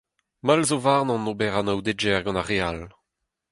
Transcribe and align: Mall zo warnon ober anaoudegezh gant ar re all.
Mall 0.45 0.61
zo 0.69 0.77
warnon 0.85 1.29
ober 1.31 1.53
anaoudegezh 1.59 2.23
gant 2.25 2.39
ar 2.41 2.47
re 2.49 2.57
all. 2.69 2.81